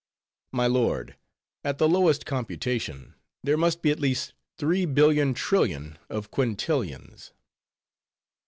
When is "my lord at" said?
0.51-1.77